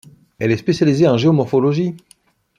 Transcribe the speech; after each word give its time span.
Elle 0.39 0.49
est 0.51 0.57
spécialisée 0.57 1.07
en 1.07 1.15
géomorphologie. 1.15 1.95